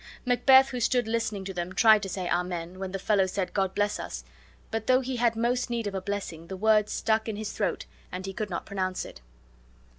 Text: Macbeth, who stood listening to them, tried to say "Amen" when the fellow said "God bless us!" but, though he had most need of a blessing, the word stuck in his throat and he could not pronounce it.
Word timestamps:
Macbeth, 0.25 0.69
who 0.69 0.79
stood 0.79 1.07
listening 1.07 1.45
to 1.45 1.53
them, 1.53 1.73
tried 1.73 2.01
to 2.01 2.09
say 2.09 2.27
"Amen" 2.27 2.79
when 2.79 2.91
the 2.91 2.97
fellow 2.97 3.27
said 3.27 3.53
"God 3.53 3.75
bless 3.75 3.99
us!" 3.99 4.23
but, 4.71 4.87
though 4.87 5.01
he 5.01 5.17
had 5.17 5.35
most 5.35 5.69
need 5.69 5.85
of 5.85 5.93
a 5.93 6.01
blessing, 6.01 6.47
the 6.47 6.57
word 6.57 6.89
stuck 6.89 7.29
in 7.29 7.35
his 7.35 7.51
throat 7.53 7.85
and 8.11 8.25
he 8.25 8.33
could 8.33 8.49
not 8.49 8.65
pronounce 8.65 9.05
it. 9.05 9.21